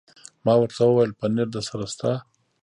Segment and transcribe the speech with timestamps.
[0.45, 2.11] ما ورته وویل: پنیر درسره شته؟